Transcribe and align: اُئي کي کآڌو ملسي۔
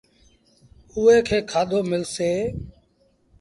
اُئي 0.93 1.17
کي 1.27 1.39
کآڌو 1.51 1.79
ملسي۔ 1.89 2.31